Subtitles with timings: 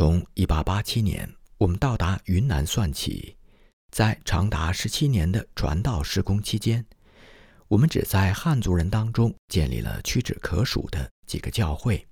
[0.00, 3.36] 从1887年我们到达云南算起，
[3.90, 6.82] 在长达十七年的传道施工期间，
[7.68, 12.02] 我们只在汉族人当中建立了屈指可数的几个教会，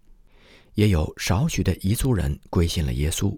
[0.74, 3.34] 也有少许的彝族人归信了耶稣。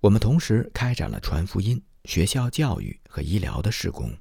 [0.00, 4.12] 我们同时开展了传福音、学校教育和医疗的施工，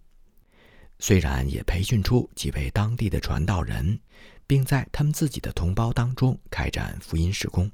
[1.00, 4.00] 虽然也培训出几位当地的传道人，
[4.46, 7.72] 并在他们自己的同胞当中开展福音施工。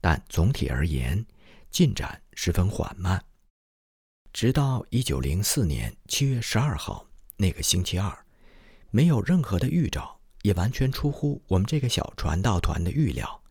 [0.00, 1.24] 但总体而言，
[1.70, 3.22] 进展十分缓慢。
[4.32, 8.16] 直到一九零四年七月十二号那个星期二，
[8.90, 13.42] 没有任何的预兆，也完全出乎我们这个小传道团的预料，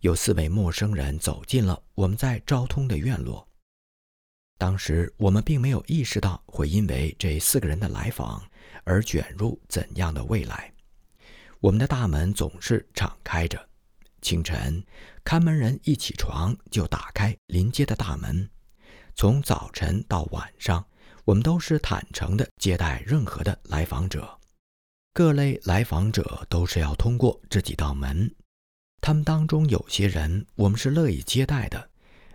[0.00, 3.46] 有四位陌生人走进了我们在昭通的院落。
[4.56, 8.42] 当时我们并没有意识到会因为这四个人的来访
[8.84, 10.72] 而卷入怎样的未来。
[11.60, 13.68] 我们的大门总是敞开着。
[14.24, 14.82] 清晨，
[15.22, 18.48] 看门人一起床就打开临街的大门。
[19.14, 20.82] 从早晨到晚上，
[21.26, 24.40] 我们都是坦诚地接待任何的来访者。
[25.12, 28.34] 各类来访者都是要通过这几道门。
[29.02, 31.90] 他们当中有些人我们是乐意接待的，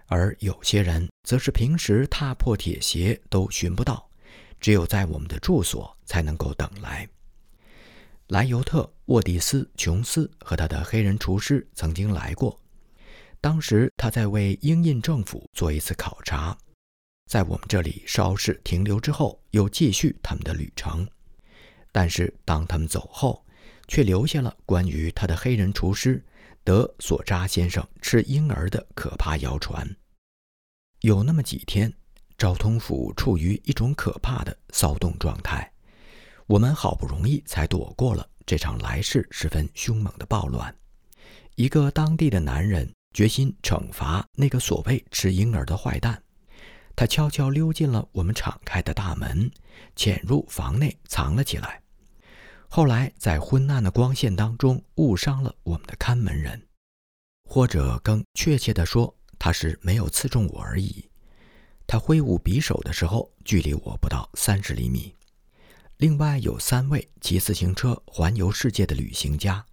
[0.06, 4.08] 而有些人则是平时踏破铁鞋都寻不到，
[4.60, 7.10] 只有在我们的住所才能够等来。
[8.30, 12.62] 莱尤特·沃蒂斯·琼斯和他的黑人厨师曾经来过，
[13.42, 16.56] 当时他在为英印政府做一次考察，
[17.26, 21.08] 在我们这里稍事停留之后，又继续他们的旅程。
[21.92, 23.44] 但是当他们走后，
[23.88, 26.24] 却留下了关于他的黑人厨师
[26.64, 29.90] 德索扎先生吃婴儿的可怕谣传。
[31.00, 31.92] 有那么几天，
[32.38, 35.74] 昭通府处于一种可怕的骚动状态。
[36.50, 40.76] 我们好不容易才躲过了这场来势十分凶猛的暴乱。
[41.54, 46.20] 一个当地的男人决心惩罚那个所谓吃婴儿的坏蛋，
[46.96, 49.52] 他悄悄溜进了我们敞开的大门，
[49.96, 51.80] 潜入房内藏了起来。
[52.68, 56.60] 后来在昏暗的光线当中误伤了我们的看门人，
[57.48, 61.08] 或者更确切地说，他是没有刺中我而已。
[61.86, 65.14] 他挥舞匕首的时候，距离我不到三十厘米。
[66.00, 69.66] 另外有三位骑自行车环游世界的旅行家，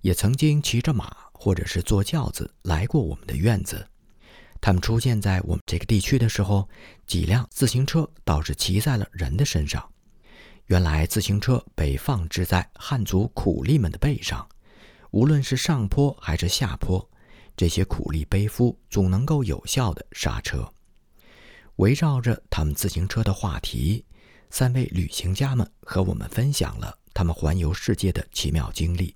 [0.00, 3.86] 也曾经骑着马或者是坐轿子来过我们的院子。
[4.60, 6.68] 他们出现在我们这个地区的时候，
[7.06, 9.88] 几辆自行车倒是骑在了人的身上。
[10.66, 14.48] 原来自行车被放置在汉族苦力们的背上，
[15.12, 17.08] 无论是上坡还是下坡，
[17.56, 20.68] 这些苦力背夫总能够有效的刹车。
[21.76, 24.04] 围绕着他们自行车的话题。
[24.50, 29.14] 三位旅行家们和我们分享了他们环游世界的奇妙经历。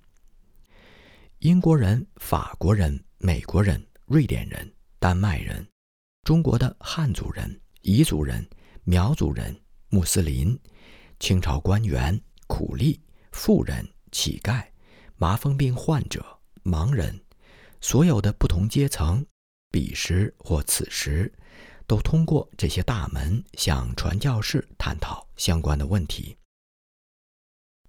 [1.39, 5.67] 英国人、法国人、美国人、瑞典人、丹麦人、
[6.23, 8.47] 中国的汉族人、彝族人、
[8.83, 9.55] 苗族人、
[9.89, 10.57] 穆斯林、
[11.19, 12.99] 清朝官员、苦力、
[13.31, 14.65] 富人、乞丐、
[15.17, 16.25] 麻风病患者、
[16.63, 17.19] 盲人，
[17.81, 19.23] 所有的不同阶层，
[19.69, 21.31] 彼时或此时。
[21.87, 26.37] 都通过这些大门向传教士探讨相关的问题。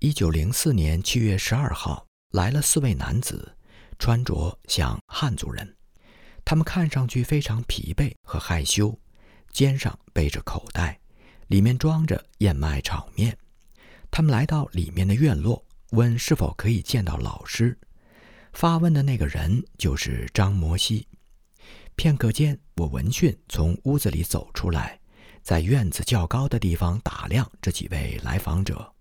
[0.00, 3.56] 一九零四年七月十二号，来了四位男子，
[3.98, 5.76] 穿着像汉族人，
[6.44, 8.98] 他们看上去非常疲惫和害羞，
[9.50, 11.00] 肩上背着口袋，
[11.46, 13.36] 里面装着燕麦炒面。
[14.10, 17.78] 他们来到里面的院落，问是否可以见到老师。
[18.52, 21.06] 发问的那个人就是张摩西。
[21.96, 25.00] 片刻间，我闻讯从屋子里走出来，
[25.42, 28.92] 在院子较高的地方打量这几位来访者。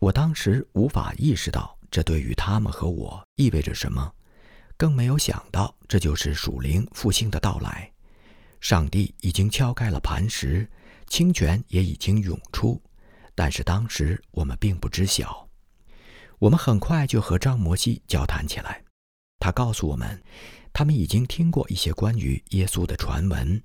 [0.00, 4.12] 我当时无法意识到这对于他们和我意味着什么，
[4.76, 7.90] 更没有想到这就是属灵复兴的到来。
[8.60, 10.70] 上帝已经敲开了磐石，
[11.06, 12.78] 清泉也已经涌出，
[13.34, 15.48] 但是当时我们并不知晓。
[16.38, 18.83] 我们很快就和张摩西交谈起来，
[19.44, 20.22] 他告诉我们。
[20.72, 23.62] 他们已经听过一些关于耶稣的传闻，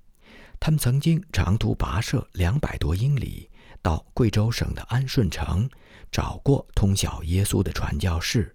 [0.60, 3.50] 他们曾经长途跋涉两百多英里
[3.82, 5.68] 到贵州省的安顺城，
[6.12, 8.54] 找过通晓耶稣的传教士。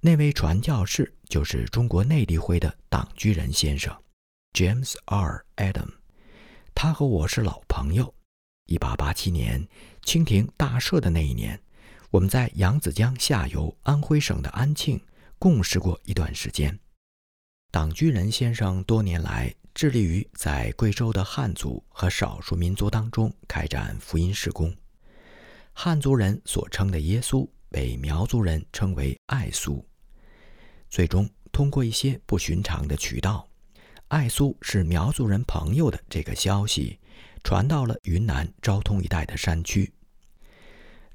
[0.00, 3.92] 那位传教士就是中国内地会的党居人先生
[4.54, 5.44] ，James R.
[5.56, 5.90] Adam。
[6.72, 8.14] 他和我是老朋友。
[8.66, 9.66] 一八八七年
[10.04, 11.60] 清廷大赦的那一年，
[12.10, 14.98] 我们在扬子江下游安徽省的安庆
[15.38, 16.78] 共事过一段时间。
[17.70, 24.74] 党居人先生多年来致力于在贵州的汉族和少数民族当中开展福音事工。
[25.72, 29.86] 汉族人所称的耶稣被苗族人称为爱苏。
[30.88, 33.46] 最终，通过一些不寻常的渠道，
[34.08, 36.98] 爱苏是苗族人朋友的这个消息
[37.44, 39.92] 传到了云南昭通一带的山区。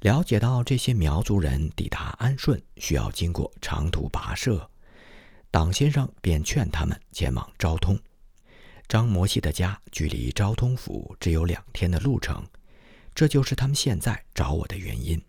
[0.04, 4.70] 了解到这些苗族人抵达安顺需要经过长途跋涉，
[5.50, 7.98] 党先生便劝他们前往昭通。
[8.90, 12.46] 张摩西的家距离昭通府只有两天的路程，
[13.16, 15.22] 这就是他们现在找我的原因。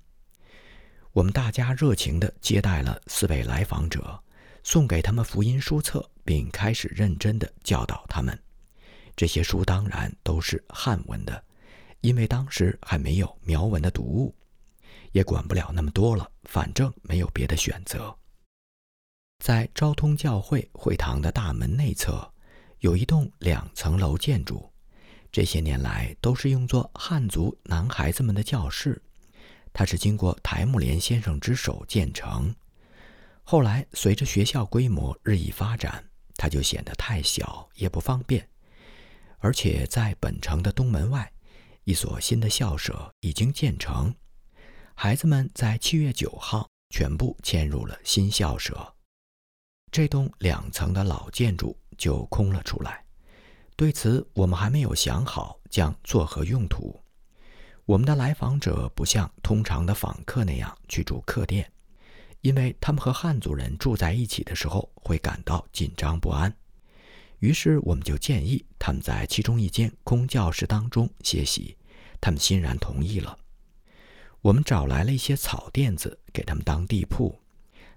[1.12, 4.20] 我们大家热情地接待了四位来访者，
[4.64, 8.36] 送给他们福音书册，并开始认真地教导他们。
[9.14, 11.44] 这些书当然都是汉文的，
[12.00, 14.34] 因为当时还没有苗文的读物。
[15.14, 18.14] 也管不了那么多了，反正没有别的选择。
[19.38, 22.28] 在昭通教会会堂的大门内侧，
[22.80, 24.68] 有一栋两层楼建筑，
[25.30, 29.00] 这些年来都是用作汉族男孩子们的教室。
[29.72, 32.52] 它是经过台木莲先生之手建成，
[33.44, 36.04] 后来随着学校规模日益发展，
[36.36, 38.48] 它就显得太小，也不方便。
[39.38, 41.32] 而且在本城的东门外，
[41.84, 44.12] 一所新的校舍已经建成。
[44.96, 48.94] 孩子们在七月九号全部迁入了新校舍，
[49.90, 53.04] 这栋两层的老建筑就空了出来。
[53.76, 56.98] 对此，我们还没有想好将作何用途。
[57.84, 61.70] 我们的来访者不像通常的访客那样去住客店，
[62.40, 66.56] 因为他们和汉族人住在一起的时候会感到紧张不安。
[67.40, 71.76] 于是，我们就建议他们在其中一间空教室当中歇息，
[72.20, 73.36] 他们欣然同意了。
[74.44, 77.34] 我们找来了一些草垫子给他们当地铺，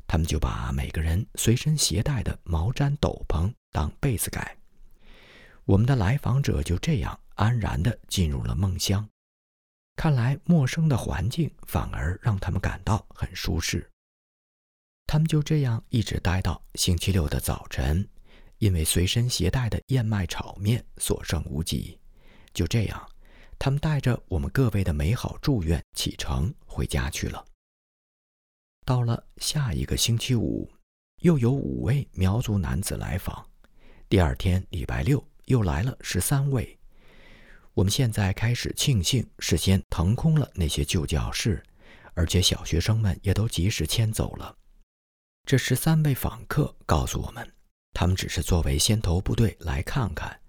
[0.08, 4.56] 他们就把每个人随身携带的毛毡斗篷当被子盖。
[5.66, 9.06] 我们的来访者就这样安然地进入了梦乡。
[9.98, 13.92] 看来陌生的环境反而让他们感到很舒适。
[15.06, 18.08] 他们就这样一直待到星期六的早晨，
[18.60, 22.00] 因为随身携带的燕麦炒面所剩无几。
[22.54, 23.10] 就这样。
[23.60, 27.44] 他们带着我们各位的美好祝愿启程回家去了。
[28.86, 30.72] 到了下一个星期五，
[31.22, 33.46] 又有五位苗族男子来访。
[34.08, 36.78] 第二天礼拜六又来了十三位。
[37.74, 41.62] 我们现在开始庆幸事先腾空了那些旧教室，
[42.14, 44.56] 而且小学生们也都及时迁走了。
[45.44, 47.54] 这十三位访客告诉我们，
[47.94, 50.40] 他们只是作为先头部队来看看。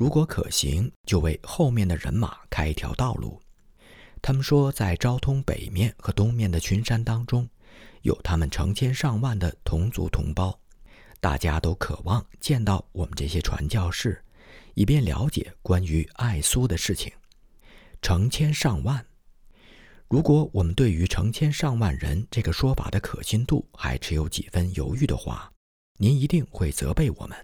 [0.00, 3.38] 如果可行，就为后面的人马开一条道路。
[4.22, 7.46] 他们说，在昭通北面和东面的群山当中，
[8.00, 10.58] 有他们成千上万的同族同胞，
[11.20, 14.24] 大家都渴望见到我们这些传教士，
[14.72, 17.12] 以便了解关于爱苏的事情。
[18.00, 19.04] 成千上万，
[20.08, 25.52] 如果我们对于成千上万人这个说法的可信度还持有几分犹豫的话，
[25.98, 27.36] 您一定会责备我们。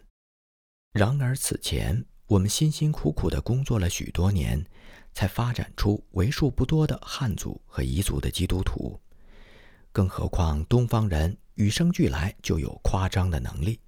[0.94, 2.02] 然而此前。
[2.28, 4.64] 我们辛辛苦苦地工作了许多年，
[5.12, 9.00] 才发展出为数不多的汉族和彝族的基督徒。
[9.92, 13.78] 更何况东方人与生俱来就有夸张的能力。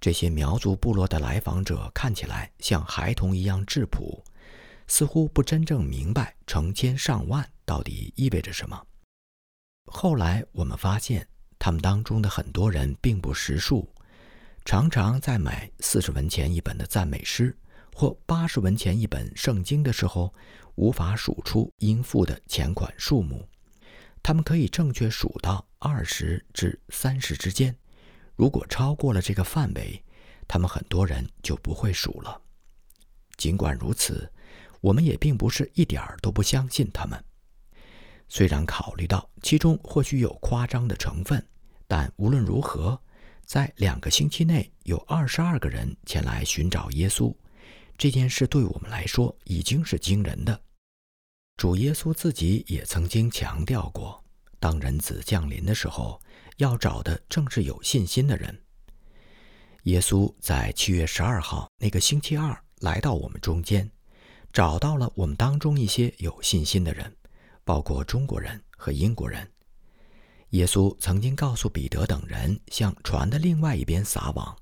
[0.00, 4.24] 这些苗族部落的来访者看起来像孩童一样质朴，
[4.88, 8.84] 似乎不真正明白成千上万到底意味着什么。
[9.84, 11.28] 后来我们发现，
[11.60, 13.88] 他们当中的很多人并不识数。
[14.64, 17.56] 常常在买四十文钱一本的赞美诗
[17.94, 20.32] 或八十文钱一本圣经的时候，
[20.76, 23.46] 无法数出应付的钱款数目。
[24.22, 27.76] 他们可以正确数到二十至三十之间，
[28.36, 30.00] 如果超过了这个范围，
[30.46, 32.40] 他们很多人就不会数了。
[33.36, 34.32] 尽管如此，
[34.80, 37.22] 我们也并不是一点儿都不相信他们。
[38.28, 41.44] 虽然考虑到其中或许有夸张的成分，
[41.88, 42.98] 但无论如何。
[43.52, 47.36] 在两个星期内，有二十二个人前来寻找耶稣，
[47.98, 50.58] 这件事对我们来说已经是惊人的。
[51.58, 54.24] 主耶稣自己也曾经强调过，
[54.58, 56.18] 当人子降临的时候，
[56.56, 58.58] 要找的正是有信心的人。
[59.82, 63.90] 耶稣在七月十二号那个星期二来到我们中间，
[64.50, 67.14] 找到了我们当中一些有信心的人，
[67.64, 69.46] 包括中国人和英国人。
[70.52, 74.54] 耶稣曾经告诉彼得等人向船的另外一边撒网，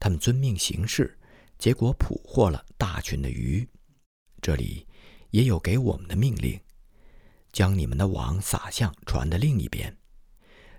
[0.00, 1.14] 他们遵命行事，
[1.58, 3.68] 结果捕获了大群的鱼。
[4.40, 4.86] 这里
[5.30, 6.58] 也有给我们的命令：
[7.52, 9.94] 将你们的网撒向船的另一边。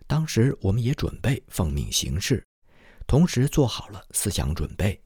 [0.08, 2.44] 当时我们也准备奉命行事，
[3.06, 5.00] 同时做好了思想准备，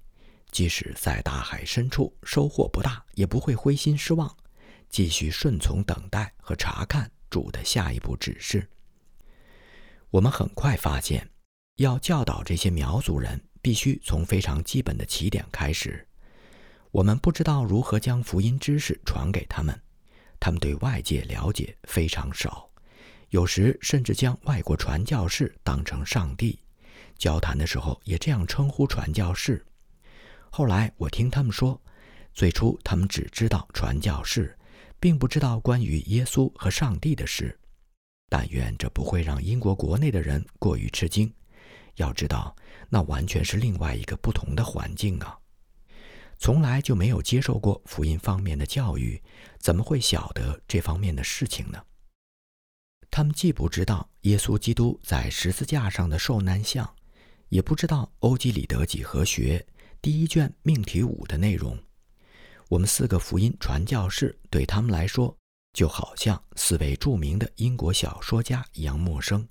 [0.51, 4.33] 即使在大海深处收获不大，也不会灰心失望，
[4.89, 8.65] 继续顺从等待和查看主的下一步指示。
[10.11, 11.25] 我们很快发现，
[11.77, 16.05] 要教导这些苗族人必须从非常基本的起点开始。
[16.91, 19.81] 我们不知道如何将福音知识传给他们，
[20.37, 22.69] 他们对外界了解非常少，
[23.29, 26.59] 有时甚至将外国传教士当成上帝，
[27.17, 29.65] 交谈的时候也这样称呼传教士。
[30.49, 31.81] 后来我听他们说，
[32.33, 34.57] 最初他们只知道传教士，
[34.99, 37.57] 并不知道关于耶稣和上帝的事。
[38.31, 41.29] 但愿这不会让英国国内的人过于吃惊。
[41.95, 42.55] 要知道，
[42.87, 45.37] 那完全是另外一个不同的环境啊！
[46.39, 49.21] 从来就没有接受过福音方面的教育，
[49.59, 51.83] 怎么会晓得这方面的事情呢？
[53.09, 56.89] 他们既不知道耶稣基督在十字架上的受难像，
[57.49, 59.67] 也不知道欧几里得几何学
[60.01, 61.77] 第一卷命题五的内容。
[62.69, 65.35] 我们四个福音传教士对他们来说。
[65.73, 69.47] 就好像四位著名的英国小说家一样陌生。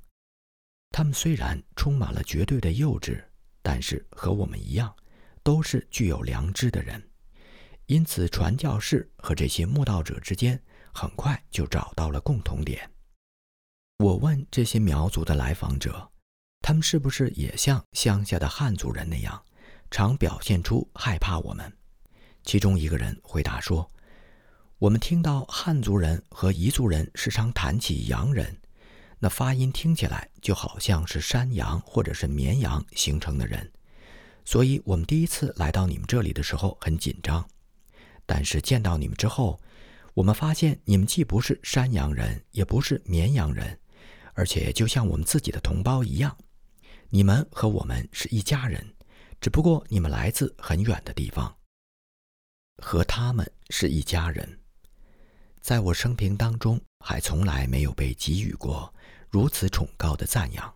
[0.91, 3.25] 他们虽然充满了绝对的幼稚，
[3.63, 4.95] 但是和我们一样，
[5.43, 7.03] 都是具有良知的人。
[7.87, 10.61] 因此，传教士和这些慕道者之间
[10.93, 12.91] 很快就找到了共同点。
[13.99, 16.11] 我问这些苗族的来访者，
[16.61, 19.43] 他们是不是也像乡下的汉族人那样，
[19.91, 21.73] 常表现出害怕我们？
[22.43, 23.91] 其中一个人回答说。
[24.81, 28.57] 我们听到汉族人和彝族人时常谈起洋人，
[29.19, 33.71] 那发音听起来就好像是山羊或者是绵羊形成的人，
[34.43, 37.47] 所以我们第一次来到你们这里的时候很紧张。
[38.25, 39.61] 但是见到你们之后，
[40.15, 43.79] 我们发现你们既不是山羊人，也不是绵羊人，
[44.33, 46.35] 而且就像我们自己的同胞一样，
[47.11, 48.95] 你们和我们是一家人，
[49.43, 51.55] 只不过你们来自很远的地方，
[52.79, 54.59] 和他们是一家人。
[55.61, 58.93] 在我生平当中，还从来没有被给予过
[59.29, 60.75] 如此崇高的赞扬，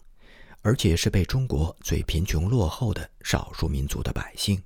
[0.61, 4.63] 而且是被中国最贫穷落后的少数民族的百姓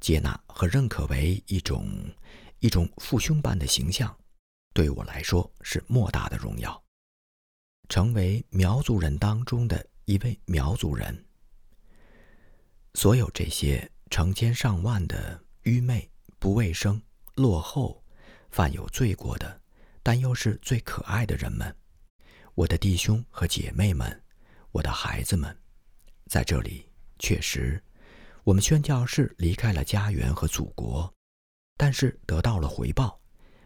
[0.00, 1.88] 接纳和认可为一种
[2.60, 4.14] 一种父兄般的形象，
[4.74, 6.80] 对我来说是莫大的荣耀。
[7.88, 11.24] 成为苗族人当中的一位苗族人，
[12.94, 17.00] 所有这些成千上万的愚昧、不卫生、
[17.34, 18.04] 落后。
[18.50, 19.60] 犯有罪过的，
[20.02, 21.74] 但又是最可爱的人们，
[22.54, 24.22] 我的弟兄和姐妹们，
[24.72, 25.56] 我的孩子们，
[26.26, 27.82] 在这里确实，
[28.44, 31.12] 我们宣教士离开了家园和祖国，
[31.76, 33.20] 但是得到了回报，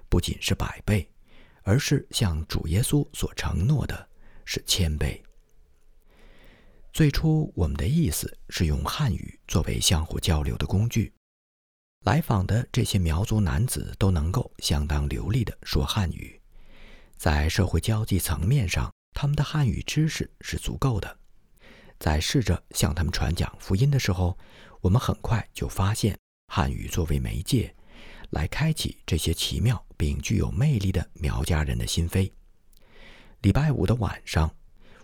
[0.09, 1.09] 不仅是百倍，
[1.62, 4.09] 而是像主耶稣所承诺的，
[4.45, 5.23] 是千倍。
[6.93, 11.11] 最初我们的意思是用汉语作为相互交流的工具。
[12.04, 16.40] 来访的这些苗族男子都能够相当流利地说汉语，
[17.16, 21.16] 在社会交际层面上，他们的汉语知识是足够的。
[22.00, 24.37] 在试着向他们传讲福音的时候，
[24.80, 26.18] 我们很快就发现
[26.49, 27.73] 汉语作为媒介，
[28.30, 32.28] 来开启这些奇妙并具有魅力的苗家人的心扉。
[33.42, 34.52] 礼拜五的晚上，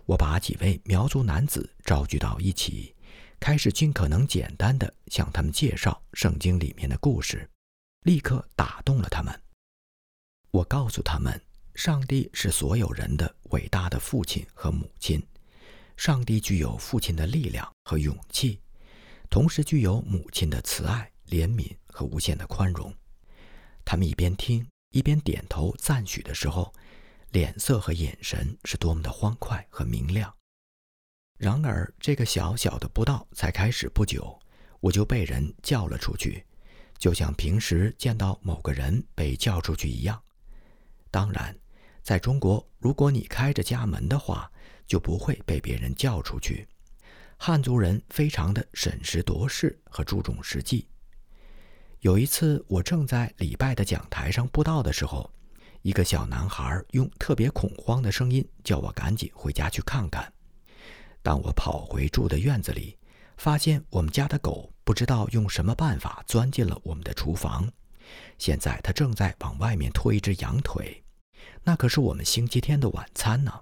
[0.05, 2.93] 我把几位苗族男子召集到一起。
[3.39, 7.49] 开始尽可能简单的向他们介绍圣经里面的故事，
[8.03, 9.41] 立刻打动了他们。
[10.51, 11.41] 我告诉他们，
[11.73, 15.25] 上帝是所有人的伟大的父亲和母亲，
[15.95, 18.59] 上帝具有父亲的力量和勇气，
[19.29, 22.93] 同时具有母亲的慈爱、怜悯和无限的宽容。
[23.85, 26.73] 他们一边听一边点头赞许的时候，
[27.31, 30.35] 脸色和眼神是多么的欢快和明亮。
[31.39, 34.37] 然而，这个小小的布道才开始不久，
[34.81, 36.43] 我就被人叫了出去，
[36.97, 40.21] 就像平时见到某个人被叫出去一样。
[41.09, 41.57] 当然，
[42.03, 44.51] 在中国，如果你开着家门的话，
[44.85, 46.67] 就不会被别人叫出去。
[47.37, 50.89] 汉族人非常的审时度势和注重实际。
[52.01, 55.31] 有一次，我正在礼拜的讲台上布道的时候，
[55.83, 60.33] 一个小男孩用特别恐慌的声音叫我赶紧回家去看看。
[61.29, 62.97] 当我跑回住的院子里，
[63.37, 67.71] 发现我们家的狗不知道用什么办法钻进了我们的厨房。
[68.39, 71.03] 现在它正在往外面拖一只羊腿，
[71.63, 73.53] 那可是我们星期天的晚餐呢。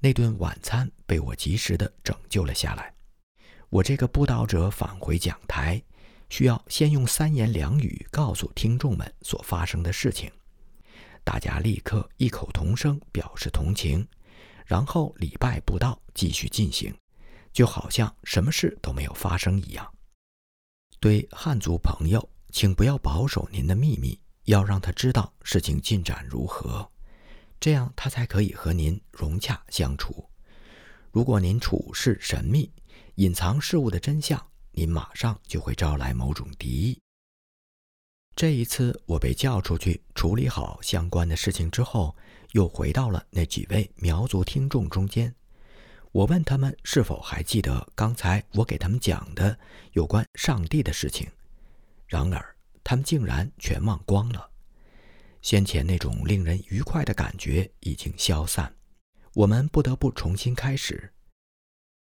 [0.00, 2.92] 那顿晚餐被我及时的拯救了下来。
[3.70, 5.82] 我这个布道者返回讲台，
[6.28, 10.30] 需要先用三言两语告诉听众们所发生的事情。
[11.24, 14.06] 大家立刻异口同声表示同情。
[14.66, 16.94] 然后礼拜不到，继续进行，
[17.52, 19.94] 就好像什么事都没有发生一样。
[20.98, 26.88] 对汉族朋友，请不要保守您的秘密，要让他知道事情进展如何，
[27.58, 30.28] 这样他才可以和您融洽相处。
[31.10, 32.70] 如果您处事神秘，
[33.16, 34.40] 隐藏事物的真相，
[34.72, 37.00] 您马上就会招来某种敌意。
[38.36, 42.16] 这一次，我被叫出去处理好相关的事情之后，
[42.52, 45.34] 又回到了那几位苗族听众中间。
[46.12, 49.56] 我问他们是否还记得刚才我给他们讲的
[49.92, 51.28] 有关上帝的事情，
[52.06, 54.50] 然而他们竟然全忘光了。
[55.40, 58.74] 先前那种令人愉快的感觉已经消散，
[59.34, 61.12] 我们不得不重新开始。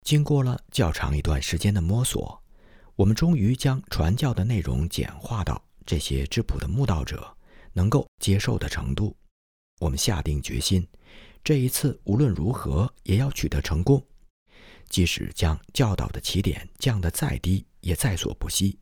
[0.03, 2.41] 经过了较长一段时间的摸索，
[2.95, 7.35] 我们终于将传教的内容简化到这些质朴的慕道者
[7.73, 9.17] 能够接受的程度。
[9.79, 10.87] 我们下定决心，
[11.43, 14.05] 这一次无论如何也要取得成功，
[14.89, 18.79] 即使将教导的起点降得再低，也在所不惜。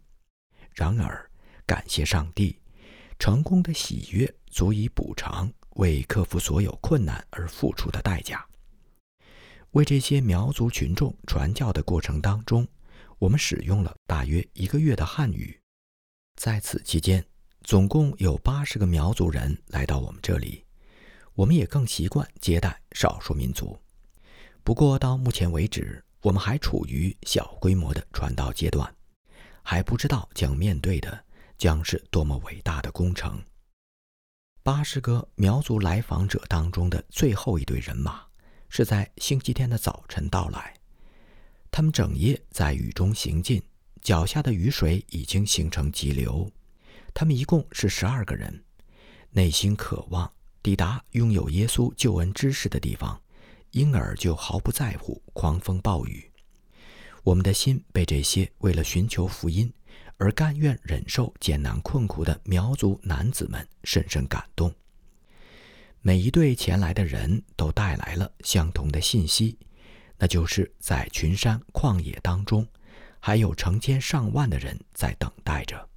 [0.73, 1.29] 然而，
[1.65, 2.59] 感谢上帝。
[3.17, 8.45] 成功的喜悦足以补偿为克服所有困难而付出的代价。
[9.71, 12.67] 为这些苗族群众传教的过程当中，
[13.17, 15.57] 我们使用了大约一个月的汉语。
[16.35, 17.25] 在此期间，
[17.63, 20.64] 总共有八十个苗族人来到我们这里。
[21.35, 23.77] 我们也更习惯接待少数民族。
[24.63, 28.91] 不过到目前为止，我们还处于小规模的传道阶段，
[29.61, 31.23] 还不知道将面对的。
[31.57, 33.41] 将是多么伟大的工程！
[34.61, 38.25] 八十个苗族来访者当中的最后一队人马，
[38.67, 40.73] 是在星期天的早晨到来。
[41.71, 43.63] 他们整夜在雨中行进，
[44.01, 46.51] 脚下的雨水已经形成急流。
[47.13, 48.65] 他们一共是十二个人，
[49.29, 50.29] 内心渴望
[50.65, 53.21] 抵达拥有耶稣救恩知识的地方，
[53.69, 56.27] 因而就毫不在乎狂风暴雨。
[57.21, 59.71] 我们的心被这些为了寻求福音。
[60.17, 64.73] 而甘愿忍受艰难困苦的苗族男子们深深感动。
[66.01, 69.59] 每一对前来的人都带来了相同的信息，
[70.17, 72.67] 那就是在群山旷野当中，
[73.19, 75.87] 还有成千上万的人在等待着。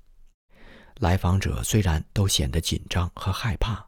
[0.99, 3.88] 来访者虽然都显得紧张和害怕，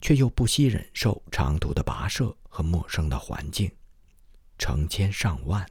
[0.00, 3.70] 却又不惜忍受长途的跋涉和陌生的环境。
[4.58, 5.66] 成千上万，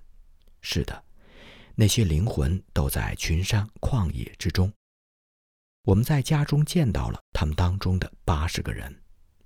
[0.62, 1.04] 是的。
[1.76, 4.72] 那些灵魂都在群山旷野之中。
[5.84, 9.04] 我们在家中见到了他们当中的八十个人，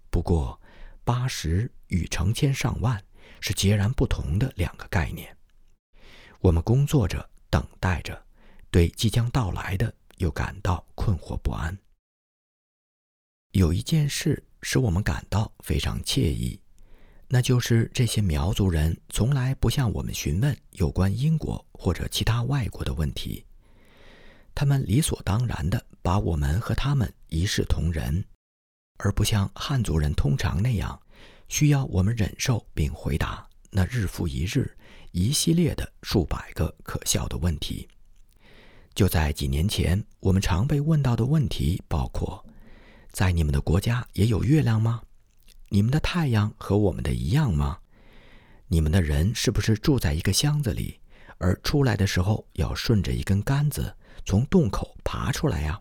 [0.09, 0.61] 不过
[1.03, 3.03] 八十与成千上万
[3.41, 5.35] 是截然不同的两个概念。
[6.39, 8.25] 我们工作着，等待着，
[8.69, 11.77] 对即将到来的又感到困惑不安。
[13.51, 16.59] 有一件事使我们感到非常惬意。
[17.27, 23.45] 那就是这些苗族人从来不向我们询问有关英国或者其他外国的问题，
[24.55, 28.25] 他们理所当然地把我们和他们一视同仁，
[28.97, 30.99] 而不像汉族人通常那样
[31.49, 34.75] 需要我们忍受并回答那日复一日、
[35.11, 37.87] 一系列的数百个可笑的问题。
[38.95, 42.43] 就在几年前，我们常被问到的问题包括：
[43.11, 45.01] 在你们的国家也有月亮吗？
[45.69, 47.79] 你们的太阳和我们的一样吗？
[48.67, 50.99] 你们的人是不是住在一个箱子里，
[51.37, 53.95] 而出来的时候要顺着一根杆子
[54.25, 55.79] 从洞口爬出来呀？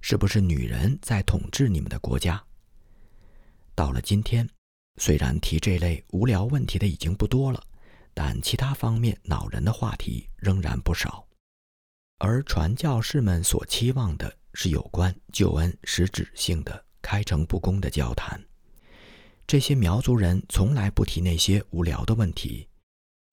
[0.00, 2.42] 是不是女人在统治你们的国家？
[3.74, 4.48] 到了今天，
[4.96, 7.62] 虽然提这类无聊问题的已经不多了，
[8.12, 11.24] 但其他方面恼人的话题仍然不少。
[12.18, 18.42] 而传教士们所期望的是有关救恩实质性的、开诚布公的交谈。
[19.46, 22.68] 这些苗族人从来不提那些无聊的问题，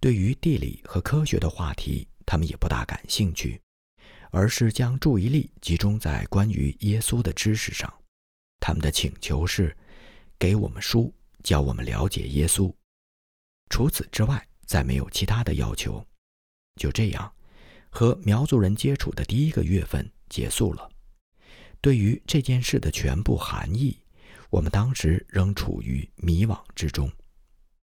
[0.02, 3.62] 对于地理和科学的话题，他们也不大感兴趣，
[4.32, 7.94] 而是将注意力集中在关于耶稣的知识上。
[8.60, 9.76] 他们的请求是，
[10.38, 12.74] 给我们书，教我们了解耶稣。
[13.70, 16.06] 除此之外，再没有其他的要求。
[16.76, 17.32] 就这样，
[17.90, 20.90] 和苗族人接触的第一个月份结束了。
[21.82, 23.98] 对于这件事的全部含义。
[24.50, 27.12] 我们当时仍处于迷惘之中。